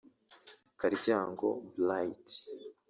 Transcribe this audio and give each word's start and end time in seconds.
Karyango 0.79 1.49
Blight 1.75 2.27